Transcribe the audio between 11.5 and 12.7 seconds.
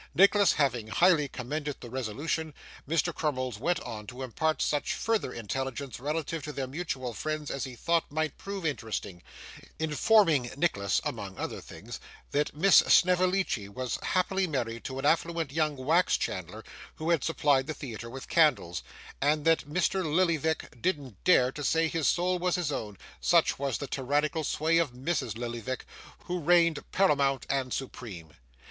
things, that